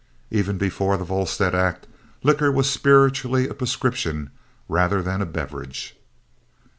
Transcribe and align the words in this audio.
Even 0.31 0.57
before 0.57 0.97
the 0.97 1.03
Volstead 1.03 1.53
act 1.53 1.85
liquor 2.23 2.51
was 2.51 2.67
spiritually 2.67 3.47
a 3.47 3.53
prescription 3.53 4.31
rather 4.67 4.99
than 4.99 5.21
a 5.21 5.27
beverage. 5.27 5.95